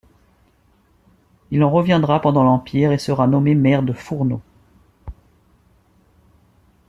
Il 1.51 1.63
en 1.63 1.69
reviendra 1.69 2.21
pendant 2.21 2.41
l'empire 2.41 2.91
et 2.91 2.97
sera 2.97 3.27
nommé 3.27 3.53
maire 3.53 3.83
de 3.83 3.93
Fourneaux. 3.93 4.41